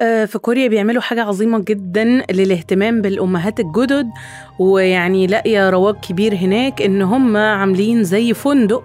آه، 0.00 0.24
في 0.24 0.38
كوريا 0.38 0.68
بيعملوا 0.68 1.02
حاجة 1.02 1.22
عظيمة 1.22 1.58
جدا 1.58 2.04
للاهتمام 2.30 3.02
بالأمهات 3.02 3.60
الجدد 3.60 4.10
ويعني 4.58 5.26
لاقية 5.26 5.70
رواج 5.70 5.94
كبير 5.94 6.34
هناك 6.34 6.82
إن 6.82 7.02
هم 7.02 7.36
عاملين 7.36 8.04
زي 8.04 8.34
فندق 8.34 8.84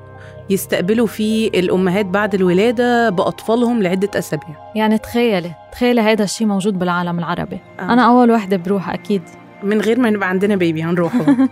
يستقبلوا 0.50 1.08
فيه 1.08 1.48
الأمهات 1.50 2.06
بعد 2.06 2.36
الولادة 2.36 3.10
بأطفالهم 3.10 3.84
لعدة 3.84 4.20
أسابيع. 4.20 4.56
يعني 4.76 4.98
تخيلي 4.98 5.52
تخيلي 5.72 6.02
هذا 6.02 6.24
الشيء 6.24 6.48
موجود 6.48 6.80
بالعالم 6.80 7.20
العربي. 7.20 7.60
آه. 7.80 7.94
أنا 7.94 8.06
أول 8.08 8.32
وحدة 8.32 8.58
بروح 8.58 8.90
أكيد. 8.90 9.22
من 9.64 9.82
غير 9.82 10.00
ما 10.00 10.10
نبقى 10.10 10.30
عندنا 10.30 10.56
بيبي 10.56 10.84
هنروحه. 10.84 11.26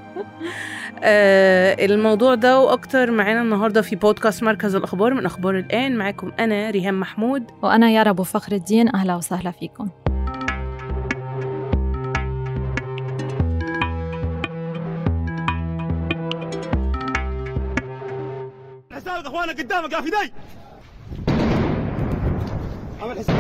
آه 1.04 1.86
الموضوع 1.86 2.36
ده 2.36 2.59
وأكتر 2.59 3.11
معانا 3.11 3.41
النهارده 3.41 3.81
في 3.81 3.95
بودكاست 3.95 4.43
مركز 4.43 4.75
الأخبار 4.75 5.13
من 5.13 5.25
أخبار 5.25 5.57
الآن. 5.57 5.97
معاكم 5.97 6.31
أنا 6.39 6.70
ريهام 6.70 6.99
محمود. 6.99 7.43
وأنا 7.63 7.89
يارا 7.89 8.09
أبو 8.09 8.23
فخر 8.23 8.52
الدين. 8.52 8.95
أهلا 8.95 9.16
وسهلا 9.16 9.52
فيكم. 9.52 9.89
حسابك 18.91 19.25
إخوانك 19.25 19.61
قدامك 19.61 19.91
يا 19.91 19.97
عمل 23.02 23.20
حساب 23.20 23.36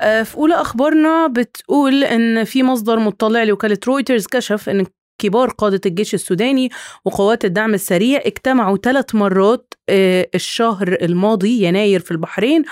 آه، 0.00 0.22
في 0.22 0.36
أولى 0.36 0.54
أخبارنا 0.54 1.26
بتقول 1.26 2.04
إن 2.04 2.44
في 2.44 2.62
مصدر 2.62 2.98
مطلع 2.98 3.42
لوكالة 3.42 3.78
رويترز 3.86 4.26
كشف 4.26 4.68
إن 4.68 4.86
كبار 5.18 5.48
قادة 5.48 5.80
الجيش 5.86 6.14
السوداني 6.14 6.70
وقوات 7.04 7.44
الدعم 7.44 7.74
السريع 7.74 8.20
اجتمعوا 8.24 8.76
ثلاث 8.76 9.14
مرات 9.14 9.74
آه، 9.88 10.28
الشهر 10.34 10.98
الماضي 11.02 11.62
يناير 11.62 12.00
في 12.00 12.10
البحرين 12.10 12.62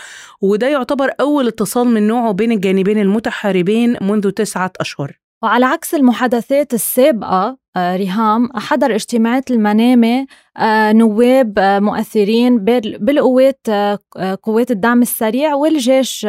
وده 0.40 0.68
يعتبر 0.68 1.10
أول 1.20 1.46
اتصال 1.46 1.86
من 1.86 2.06
نوعه 2.06 2.32
بين 2.32 2.52
الجانبين 2.52 2.98
المتحاربين 2.98 3.96
منذ 4.00 4.30
تسعة 4.30 4.72
أشهر. 4.80 5.23
وعلى 5.45 5.64
عكس 5.67 5.95
المحادثات 5.95 6.75
السابقة 6.75 7.59
آه، 7.77 7.97
ريهام 7.97 8.48
حضر 8.55 8.95
اجتماعات 8.95 9.50
المنامة 9.50 10.27
آه، 10.56 10.92
نواب 10.92 11.59
آه، 11.59 11.78
مؤثرين 11.78 12.59
بالقوات 12.98 13.67
قوات 14.42 14.70
الدعم 14.70 15.03
السريع 15.03 15.55
والجيش 15.55 16.27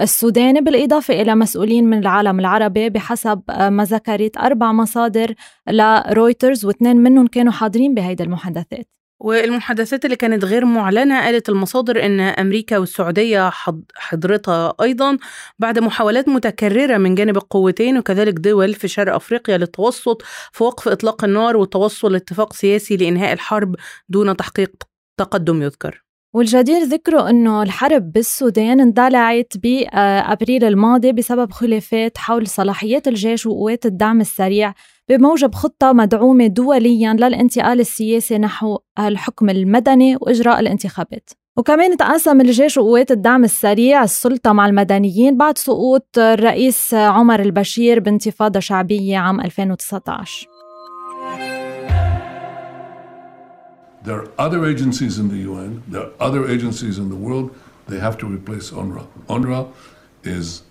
السوداني 0.00 0.60
بالإضافة 0.60 1.22
إلى 1.22 1.34
مسؤولين 1.34 1.84
من 1.84 1.98
العالم 1.98 2.40
العربي 2.40 2.90
بحسب 2.90 3.42
ما 3.48 3.84
ذكرت 3.84 4.36
أربع 4.36 4.72
مصادر 4.72 5.34
لرويترز 5.70 6.64
واثنين 6.64 6.96
منهم 6.96 7.26
كانوا 7.26 7.52
حاضرين 7.52 7.94
بهيدي 7.94 8.22
المحادثات. 8.22 8.99
والمحادثات 9.20 10.04
اللي 10.04 10.16
كانت 10.16 10.44
غير 10.44 10.64
معلنة 10.64 11.20
قالت 11.20 11.48
المصادر 11.48 12.06
أن 12.06 12.20
أمريكا 12.20 12.78
والسعودية 12.78 13.50
حضرتها 13.94 14.74
أيضا 14.82 15.18
بعد 15.58 15.78
محاولات 15.78 16.28
متكررة 16.28 16.96
من 16.96 17.14
جانب 17.14 17.36
القوتين 17.36 17.98
وكذلك 17.98 18.34
دول 18.34 18.74
في 18.74 18.88
شرق 18.88 19.14
أفريقيا 19.14 19.58
للتوسط 19.58 20.22
في 20.52 20.64
وقف 20.64 20.88
إطلاق 20.88 21.24
النار 21.24 21.56
والتوصل 21.56 22.12
لاتفاق 22.12 22.52
سياسي 22.52 22.96
لإنهاء 22.96 23.32
الحرب 23.32 23.76
دون 24.08 24.36
تحقيق 24.36 24.72
تقدم 25.18 25.62
يذكر. 25.62 26.04
والجدير 26.34 26.82
ذكره 26.82 27.30
إنه 27.30 27.62
الحرب 27.62 28.12
بالسودان 28.12 28.80
اندلعت 28.80 29.52
بابريل 29.62 30.64
الماضي 30.64 31.12
بسبب 31.12 31.52
خلافات 31.52 32.18
حول 32.18 32.46
صلاحيات 32.46 33.08
الجيش 33.08 33.46
وقوات 33.46 33.86
الدعم 33.86 34.20
السريع 34.20 34.74
بموجب 35.10 35.54
خطة 35.54 35.92
مدعومة 35.92 36.46
دوليا 36.46 37.12
للانتقال 37.12 37.80
السياسي 37.80 38.38
نحو 38.38 38.78
الحكم 38.98 39.50
المدني 39.50 40.16
وإجراء 40.16 40.60
الانتخابات. 40.60 41.30
وكمان 41.56 41.96
تقاسم 41.96 42.40
الجيش 42.40 42.78
وقوات 42.78 43.10
الدعم 43.10 43.44
السريع 43.44 44.04
السلطة 44.04 44.52
مع 44.52 44.66
المدنيين 44.66 45.36
بعد 45.36 45.58
سقوط 45.58 46.18
الرئيس 46.18 46.94
عمر 46.94 47.40
البشير 47.40 48.00
بانتفاضة 48.00 48.60
شعبية 48.60 49.18
عام 49.18 49.40
2019 49.40 50.48
There 54.04 54.14
are 54.14 54.28
other 54.38 54.64
agencies 54.64 55.18
in 55.18 55.28
the 55.28 55.40
UN, 55.50 55.82
there 55.92 56.02
are 56.02 56.12
other 56.20 56.42
agencies 56.56 56.98
in 56.98 57.08
the 57.08 57.20
world, 57.26 57.50
they 57.88 57.98
have 57.98 58.16
to 58.18 58.26
replace 58.36 58.70
UNRWA. 58.70 59.04
UNRWA 59.28 59.66
is 60.24 60.62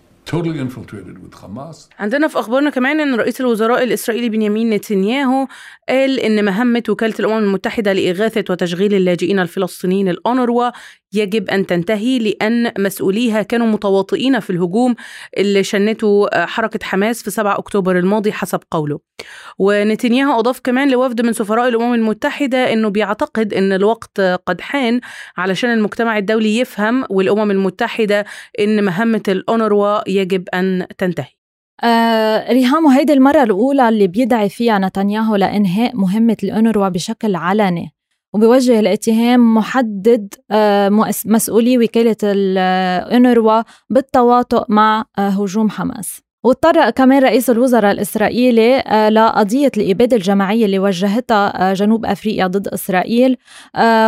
عندنا 1.99 2.27
في 2.27 2.39
أخبارنا 2.39 2.69
كمان 2.69 2.99
إن 2.99 3.15
رئيس 3.15 3.41
الوزراء 3.41 3.83
الإسرائيلي 3.83 4.29
بنيامين 4.29 4.69
نتنياهو 4.69 5.47
قال 5.89 6.19
إن 6.19 6.45
مهمة 6.45 6.83
وكالة 6.89 7.15
الأمم 7.19 7.43
المتحدة 7.43 7.93
لإغاثة 7.93 8.43
وتشغيل 8.49 8.93
اللاجئين 8.93 9.39
الفلسطينيين 9.39 10.09
الأونروا 10.09 10.71
يجب 11.13 11.49
أن 11.49 11.65
تنتهي 11.65 12.19
لأن 12.19 12.71
مسؤوليها 12.77 13.41
كانوا 13.41 13.67
متواطئين 13.67 14.39
في 14.39 14.49
الهجوم 14.49 14.95
اللي 15.37 15.63
شنته 15.63 16.27
حركة 16.33 16.79
حماس 16.85 17.23
في 17.23 17.31
7 17.31 17.59
أكتوبر 17.59 17.99
الماضي 17.99 18.31
حسب 18.31 18.59
قوله. 18.71 18.99
ونتنياهو 19.59 20.39
أضاف 20.39 20.59
كمان 20.59 20.91
لوفد 20.91 21.21
من 21.21 21.33
سفراء 21.33 21.67
الأمم 21.67 21.93
المتحدة 21.93 22.73
أنه 22.73 22.89
بيعتقد 22.89 23.53
أن 23.53 23.73
الوقت 23.73 24.21
قد 24.21 24.61
حان 24.61 25.01
علشان 25.37 25.69
المجتمع 25.73 26.17
الدولي 26.17 26.59
يفهم 26.59 27.05
والأمم 27.09 27.51
المتحدة 27.51 28.25
أن 28.59 28.83
مهمة 28.83 29.23
الأونروا 29.27 30.09
يجب 30.09 30.49
أن 30.53 30.87
تنتهي. 30.97 31.39
آه 31.83 32.51
ريهام 32.53 32.85
وهيدي 32.85 33.13
المرة 33.13 33.43
الأولى 33.43 33.89
اللي 33.89 34.07
بيدعي 34.07 34.49
فيها 34.49 34.79
نتنياهو 34.79 35.35
لإنهاء 35.35 35.95
مهمة 35.95 36.37
الأونروا 36.43 36.89
بشكل 36.89 37.35
علني. 37.35 37.93
وبيوجه 38.33 38.79
الاتهام 38.79 39.55
محدد 39.55 40.33
آه، 40.51 40.89
مسؤولي 41.25 41.77
وكالة 41.77 42.15
الأونروا 42.23 43.61
بالتواطؤ 43.89 44.65
مع 44.69 45.05
آه، 45.17 45.29
هجوم 45.29 45.69
حماس. 45.69 46.21
واضطر 46.43 46.89
كمان 46.89 47.23
رئيس 47.23 47.49
الوزراء 47.49 47.91
الإسرائيلي 47.91 48.79
آه، 48.79 49.09
لقضية 49.09 49.71
الإبادة 49.77 50.17
الجماعية 50.17 50.65
اللي 50.65 50.79
وجهتها 50.79 51.73
جنوب 51.73 52.05
أفريقيا 52.05 52.47
ضد 52.47 52.67
إسرائيل 52.67 53.37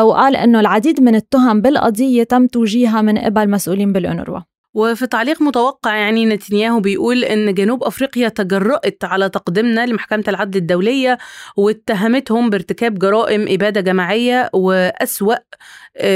وقال 0.03 0.35
أنه 0.35 0.59
العديد 0.59 1.01
من 1.01 1.15
التهم 1.15 1.61
بالقضية 1.61 2.23
تم 2.23 2.47
توجيهها 2.47 3.01
من 3.01 3.17
قبل 3.17 3.49
مسؤولين 3.49 3.93
بالأونروا 3.93 4.39
وفي 4.73 5.07
تعليق 5.07 5.41
متوقع 5.41 5.95
يعني 5.95 6.25
نتنياهو 6.25 6.79
بيقول 6.79 7.23
إن 7.23 7.53
جنوب 7.53 7.83
أفريقيا 7.83 8.29
تجرأت 8.29 9.03
على 9.03 9.29
تقديمنا 9.29 9.85
لمحكمة 9.85 10.23
العدل 10.27 10.57
الدولية 10.59 11.17
واتهمتهم 11.57 12.49
بارتكاب 12.49 12.99
جرائم 12.99 13.45
إبادة 13.49 13.81
جماعية 13.81 14.49
وأسوأ 14.53 15.35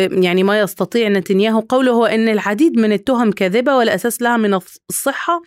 يعني 0.09 0.43
ما 0.43 0.59
يستطيع 0.59 1.07
نتنياهو. 1.07 1.59
قوله 1.59 1.91
هو 1.91 2.05
إن 2.05 2.29
العديد 2.29 2.79
من 2.79 2.91
التهم 2.91 3.31
كاذبة 3.31 3.75
ولا 3.75 3.95
أساس 3.95 4.21
لها 4.21 4.37
من 4.37 4.59
الصحة 4.89 5.41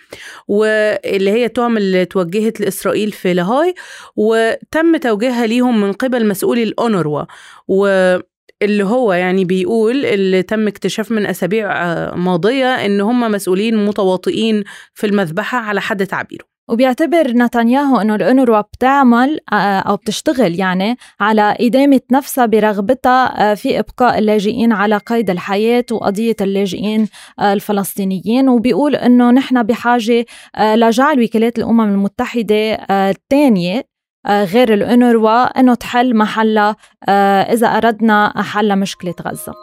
واللي 0.48 1.30
هي 1.30 1.44
التهم 1.44 1.76
اللي 1.76 2.04
توجهت 2.04 2.60
لإسرائيل 2.60 3.12
في 3.12 3.34
لاهاي 3.34 3.74
وتم 4.16 4.96
توجيهها 4.96 5.46
ليهم 5.46 5.80
من 5.80 5.92
قبل 5.92 6.26
مسؤولي 6.28 6.62
الأونروا. 6.62 7.24
و 7.68 8.18
اللي 8.62 8.84
هو 8.84 9.12
يعني 9.12 9.44
بيقول 9.44 10.06
اللي 10.06 10.42
تم 10.42 10.68
اكتشاف 10.68 11.12
من 11.12 11.26
أسابيع 11.26 11.72
آه، 11.72 12.14
ماضية 12.14 12.86
إن 12.86 13.00
هم 13.00 13.20
مسؤولين 13.20 13.84
متواطئين 13.86 14.64
في 14.94 15.06
المذبحة 15.06 15.58
على 15.58 15.80
حد 15.80 16.06
تعبيره. 16.06 16.44
وبيعتبر 16.70 17.30
نتنياهو 17.30 18.00
إنه 18.00 18.14
الأونروا 18.14 18.60
بتعمل 18.60 19.38
آه، 19.52 19.78
أو 19.78 19.96
بتشتغل 19.96 20.60
يعني 20.60 20.96
على 21.20 21.56
إدامة 21.60 22.00
نفسها 22.12 22.46
برغبتها 22.46 23.52
آه، 23.52 23.54
في 23.54 23.78
إبقاء 23.78 24.18
اللاجئين 24.18 24.72
على 24.72 24.96
قيد 24.96 25.30
الحياة 25.30 25.84
وقضية 25.92 26.36
اللاجئين 26.40 27.08
الفلسطينيين. 27.40 28.48
وبيقول 28.48 28.96
إنه 28.96 29.30
نحن 29.30 29.62
بحاجة 29.62 30.24
لجعل 30.60 31.22
وكالات 31.24 31.58
الأمم 31.58 31.80
المتحدة 31.80 32.74
الثانية 32.90 33.97
غير 34.30 34.74
الأونروا 34.74 35.60
أنه 35.60 35.74
تحل 35.74 36.16
محلها 36.16 36.76
آه، 37.08 37.42
إذا 37.42 37.66
أردنا 37.66 38.42
حل 38.42 38.78
مشكلة 38.78 39.14
غزة. 39.26 39.54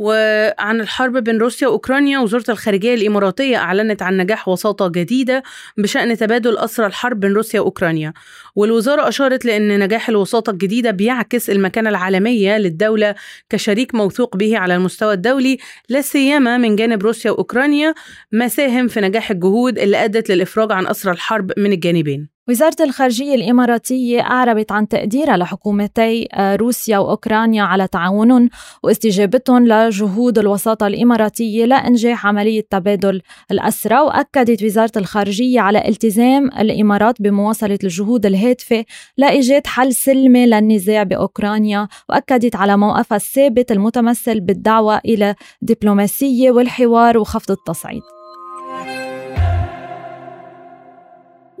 وعن 0.00 0.80
الحرب 0.80 1.16
بين 1.16 1.38
روسيا 1.38 1.68
وأوكرانيا 1.68 2.18
وزارة 2.18 2.50
الخارجية 2.50 2.94
الإماراتية 2.94 3.56
أعلنت 3.56 4.02
عن 4.02 4.16
نجاح 4.16 4.48
وساطة 4.48 4.88
جديدة 4.88 5.42
بشأن 5.78 6.16
تبادل 6.16 6.58
أسرى 6.58 6.86
الحرب 6.86 7.20
بين 7.20 7.32
روسيا 7.32 7.60
وأوكرانيا. 7.60 8.12
والوزارة 8.56 9.08
أشارت 9.08 9.44
لأن 9.44 9.78
نجاح 9.78 10.08
الوساطة 10.08 10.50
الجديدة 10.50 10.90
بيعكس 10.90 11.50
المكانة 11.50 11.90
العالمية 11.90 12.58
للدولة 12.58 13.14
كشريك 13.50 13.94
موثوق 13.94 14.36
به 14.36 14.58
على 14.58 14.76
المستوى 14.76 15.14
الدولي 15.14 15.58
لا 15.88 16.00
سيما 16.00 16.58
من 16.58 16.76
جانب 16.76 17.02
روسيا 17.02 17.30
وأوكرانيا 17.30 17.94
ما 18.32 18.48
ساهم 18.48 18.88
في 18.88 19.00
نجاح 19.00 19.30
الجهود 19.30 19.78
اللي 19.78 20.04
أدت 20.04 20.30
للإفراج 20.30 20.72
عن 20.72 20.86
أسرى 20.86 21.12
الحرب 21.12 21.52
من 21.56 21.72
الجانبين. 21.72 22.39
وزارة 22.50 22.76
الخارجية 22.80 23.34
الإماراتية 23.34 24.20
أعربت 24.20 24.72
عن 24.72 24.88
تقديرها 24.88 25.36
لحكومتي 25.36 26.28
آه، 26.32 26.56
روسيا 26.56 26.98
وأوكرانيا 26.98 27.62
على 27.62 27.86
تعاونهم 27.86 28.48
واستجابتهم 28.82 29.66
لجهود 29.66 30.38
الوساطة 30.38 30.86
الإماراتية 30.86 31.64
لإنجاح 31.64 32.26
عملية 32.26 32.66
تبادل 32.70 33.22
الأسرى. 33.50 33.98
وأكدت 34.00 34.62
وزارة 34.62 34.92
الخارجية 34.96 35.60
على 35.60 35.88
التزام 35.88 36.46
الإمارات 36.46 37.22
بمواصلة 37.22 37.78
الجهود 37.84 38.26
الهادفة 38.26 38.84
لإيجاد 39.16 39.66
حل 39.66 39.94
سلمي 39.94 40.46
للنزاع 40.46 41.02
بأوكرانيا. 41.02 41.88
وأكدت 42.08 42.56
على 42.56 42.76
موقفها 42.76 43.16
الثابت 43.16 43.72
المتمثل 43.72 44.40
بالدعوة 44.40 45.00
إلى 45.04 45.34
دبلوماسية 45.62 46.50
والحوار 46.50 47.18
وخفض 47.18 47.50
التصعيد. 47.50 48.19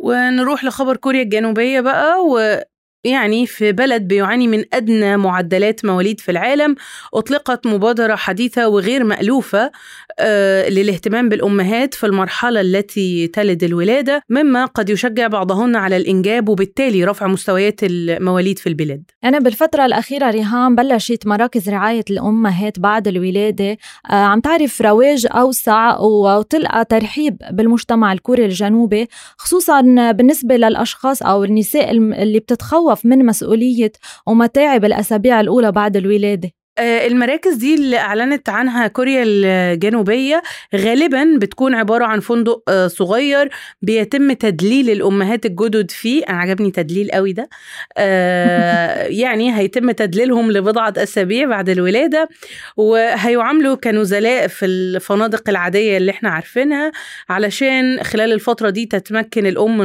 ونروح 0.00 0.64
لخبر 0.64 0.96
كوريا 0.96 1.22
الجنوبية 1.22 1.80
بقى 1.80 2.24
و 2.26 2.60
يعني 3.04 3.46
في 3.46 3.72
بلد 3.72 4.02
بيعاني 4.02 4.48
من 4.48 4.64
أدنى 4.72 5.16
معدلات 5.16 5.84
مواليد 5.84 6.20
في 6.20 6.30
العالم 6.30 6.74
أطلقت 7.14 7.66
مبادرة 7.66 8.14
حديثة 8.14 8.68
وغير 8.68 9.04
مألوفة 9.04 9.70
آه، 10.18 10.68
للاهتمام 10.68 11.28
بالأمهات 11.28 11.94
في 11.94 12.06
المرحلة 12.06 12.60
التي 12.60 13.26
تلد 13.26 13.64
الولادة 13.64 14.22
مما 14.28 14.64
قد 14.64 14.90
يشجع 14.90 15.26
بعضهن 15.26 15.76
على 15.76 15.96
الإنجاب 15.96 16.48
وبالتالي 16.48 17.04
رفع 17.04 17.26
مستويات 17.26 17.80
المواليد 17.82 18.58
في 18.58 18.68
البلاد. 18.68 19.02
أنا 19.24 19.38
بالفترة 19.38 19.86
الأخيرة 19.86 20.30
ريهام 20.30 20.74
بلشت 20.74 21.26
مراكز 21.26 21.68
رعاية 21.68 22.04
الأمهات 22.10 22.78
بعد 22.78 23.08
الولادة 23.08 23.76
آه، 24.10 24.14
عم 24.14 24.40
تعرف 24.40 24.82
رواج 24.82 25.26
أوسع 25.30 25.98
وتلقى 25.98 26.84
ترحيب 26.84 27.36
بالمجتمع 27.50 28.12
الكوري 28.12 28.44
الجنوبي 28.44 29.08
خصوصا 29.38 29.80
بالنسبة 30.12 30.56
للأشخاص 30.56 31.22
أو 31.22 31.44
النساء 31.44 31.90
اللي 31.90 32.38
بتتخوف 32.38 32.89
تتخوف 32.90 33.06
من 33.06 33.26
مسؤولية 33.26 33.92
ومتاعب 34.26 34.84
الأسابيع 34.84 35.40
الأولى 35.40 35.72
بعد 35.72 35.96
الولادة. 35.96 36.50
آه، 36.78 37.06
المراكز 37.06 37.54
دي 37.54 37.74
اللي 37.74 37.98
أعلنت 37.98 38.48
عنها 38.48 38.86
كوريا 38.86 39.22
الجنوبية 39.26 40.42
غالبا 40.74 41.36
بتكون 41.38 41.74
عبارة 41.74 42.04
عن 42.04 42.20
فندق 42.20 42.62
آه، 42.68 42.86
صغير 42.86 43.48
بيتم 43.82 44.32
تدليل 44.32 44.90
الأمهات 44.90 45.46
الجدد 45.46 45.90
فيه. 45.90 46.22
أنا 46.28 46.38
عجبني 46.38 46.70
تدليل 46.70 47.10
قوي 47.10 47.32
ده. 47.32 47.48
آه، 47.96 49.02
يعني 49.22 49.56
هيتم 49.58 49.90
تدليلهم 49.90 50.52
لبضعة 50.52 50.94
أسابيع 50.96 51.46
بعد 51.48 51.68
الولادة 51.68 52.28
وهيعاملوا 52.76 53.74
كنزلاء 53.76 54.46
في 54.46 54.66
الفنادق 54.66 55.48
العادية 55.48 55.96
اللي 55.96 56.10
إحنا 56.10 56.28
عارفينها 56.30 56.92
علشان 57.28 58.02
خلال 58.02 58.32
الفترة 58.32 58.70
دي 58.70 58.86
تتمكن 58.86 59.46
الأم 59.46 59.78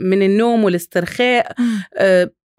من 0.00 0.22
النوم 0.22 0.64
والاسترخاء. 0.64 1.52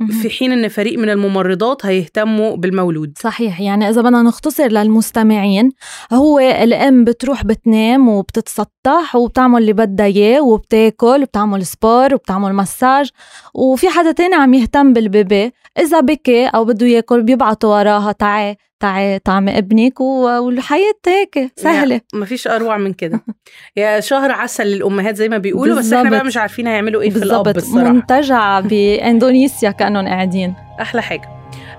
في 0.08 0.30
حين 0.30 0.52
إن 0.52 0.68
فريق 0.68 1.00
من 1.00 1.10
الممرضات 1.10 1.86
هيهتموا 1.86 2.56
بالمولود. 2.56 3.14
صحيح 3.20 3.62
يعني 3.62 3.90
إذا 3.90 4.02
بدنا 4.02 4.22
نختصر 4.22 4.68
للمستمعين 4.68 5.72
هو 6.14 6.40
الأم 6.40 7.04
بتروح 7.04 7.46
بتنام 7.46 8.10
وبتتسطح 8.10 9.16
وبتعمل 9.16 9.62
اللي 9.62 9.74
بدها 9.74 10.06
إياه 10.06 10.42
وبتاكل 10.42 11.22
وبتعمل 11.22 11.66
سبور 11.66 12.14
وبتعمل 12.14 12.54
مساج 12.54 13.10
وفي 13.54 13.90
حدا 13.90 14.12
تاني 14.12 14.36
عم 14.36 14.54
يهتم 14.54 14.94
بالبيبي 14.94 15.52
إذا 15.80 16.00
بكي 16.00 16.46
أو 16.46 16.66
بده 16.66 16.88
ياكل 16.88 17.24
بيبعتوا 17.24 17.70
وراها 17.80 18.12
تعي 18.12 18.58
تعي 18.84 19.20
طعمي 19.20 19.58
ابنك 19.58 20.02
والحياة 20.02 20.94
هيك 21.08 21.52
سهلة. 21.56 22.02
ما 22.14 22.26
فيش 22.26 22.48
أروع 22.48 22.78
من 22.78 22.94
كده. 22.94 23.24
يا 23.78 24.00
شهر 24.00 24.32
عسل 24.32 24.64
للأمهات 24.68 25.16
زي 25.16 25.30
ما 25.30 25.38
بيقولوا 25.38 25.78
بس 25.78 25.94
إحنا 25.94 26.10
بقى 26.10 26.26
مش 26.26 26.38
عارفين 26.38 26.68
هيعملوا 26.68 27.02
إيه 27.02 27.10
في 27.10 27.24
الأب 27.24 27.48
الصراحة. 27.48 27.92
منتجع 27.92 28.60
بإندونيسيا 28.70 29.72
كانوا 29.72 30.02
قاعدين. 30.02 30.54
أحلى 30.82 31.02
حاجة. 31.02 31.30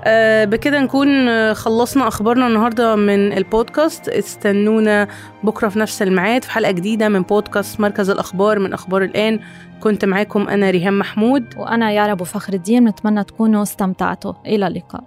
أه 0.04 0.44
بكده 0.44 0.80
نكون 0.80 1.54
خلصنا 1.54 2.08
أخبارنا 2.08 2.46
النهارده 2.46 2.96
من 2.96 3.32
البودكاست. 3.32 4.08
استنونا 4.08 5.08
بكرة 5.42 5.68
في 5.68 5.78
نفس 5.78 6.02
الميعاد 6.02 6.44
في 6.44 6.50
حلقة 6.50 6.70
جديدة 6.72 7.08
من 7.08 7.22
بودكاست 7.22 7.80
مركز 7.80 8.10
الأخبار 8.10 8.58
من 8.58 8.72
أخبار 8.72 9.02
الآن. 9.02 9.40
كنت 9.80 10.04
معاكم 10.04 10.48
أنا 10.48 10.70
ريهام 10.70 10.98
محمود. 10.98 11.44
وأنا 11.56 11.90
يارا 11.92 12.12
ابو 12.12 12.24
فخر 12.24 12.52
الدين 12.52 12.84
نتمنى 12.84 13.24
تكونوا 13.24 13.62
استمتعتوا. 13.62 14.32
إلى 14.46 14.66
اللقاء. 14.66 15.04